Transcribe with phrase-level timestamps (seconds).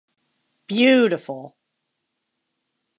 [0.65, 1.55] Beautiful!